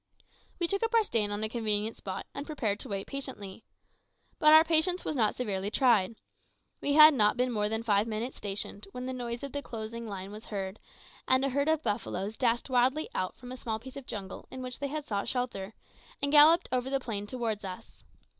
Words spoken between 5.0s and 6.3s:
was not severely tried.